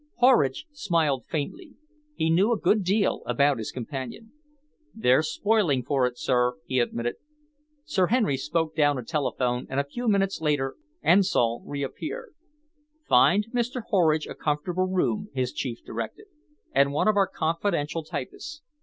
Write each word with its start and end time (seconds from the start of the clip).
Horridge 0.15 0.65
smiled 0.71 1.25
faintly. 1.27 1.75
He 2.15 2.31
knew 2.31 2.51
a 2.51 2.57
good 2.59 2.83
deal 2.83 3.21
about 3.27 3.59
his 3.59 3.71
companion. 3.71 4.31
"They're 4.95 5.21
spoiling 5.21 5.83
for 5.83 6.07
it, 6.07 6.17
sir," 6.17 6.55
he 6.65 6.79
admitted. 6.79 7.17
Sir 7.85 8.07
Henry 8.07 8.35
spoke 8.35 8.75
down 8.75 8.97
a 8.97 9.03
telephone 9.03 9.67
and 9.69 9.79
a 9.79 9.83
few 9.83 10.07
minutes 10.07 10.41
later 10.41 10.73
Ensol 11.03 11.61
reappeared. 11.67 12.33
"Find 13.07 13.45
Mr. 13.53 13.83
Horridge 13.89 14.25
a 14.25 14.33
comfortable 14.33 14.87
room," 14.87 15.29
his 15.35 15.53
chief 15.53 15.83
directed, 15.85 16.25
"and 16.73 16.91
one 16.93 17.07
of 17.07 17.15
our 17.15 17.27
confidential 17.27 18.03
typists. 18.03 18.63